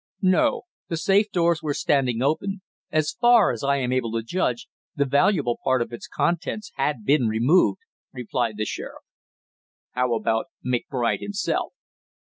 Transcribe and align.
"No, 0.23 0.63
the 0.87 0.97
safe 0.97 1.29
doors 1.31 1.61
were 1.61 1.75
standing 1.75 2.23
open; 2.23 2.63
as 2.91 3.11
far 3.11 3.51
as 3.51 3.63
I 3.63 3.75
am 3.75 3.91
able 3.93 4.11
to 4.13 4.23
judge, 4.23 4.67
the 4.95 5.05
valuable 5.05 5.59
part 5.63 5.79
of 5.79 5.93
its 5.93 6.07
contents 6.07 6.71
had 6.73 7.05
been 7.05 7.27
removed," 7.27 7.81
replied 8.11 8.57
the 8.57 8.65
sheriff. 8.65 9.03
"How 9.91 10.15
about 10.15 10.47
McBride 10.65 11.19
himself?" 11.19 11.73